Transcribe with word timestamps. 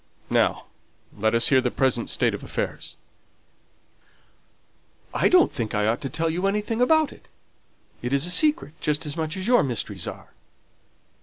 Now 0.31 0.65
let 1.15 1.35
us 1.35 1.49
hear 1.49 1.61
the 1.61 1.69
present 1.69 2.09
state 2.09 2.33
of 2.33 2.43
affairs." 2.43 2.95
"I 5.13 5.29
don't 5.29 5.51
think 5.51 5.75
I 5.75 5.85
ought 5.85 6.01
to 6.01 6.09
tell 6.09 6.27
you 6.27 6.47
anything 6.47 6.81
about 6.81 7.13
it. 7.13 7.27
It 8.01 8.11
is 8.11 8.25
a 8.25 8.31
secret, 8.31 8.73
just 8.81 9.05
as 9.05 9.15
much 9.15 9.37
as 9.37 9.45
your 9.45 9.61
mysteries 9.61 10.07
are." 10.07 10.29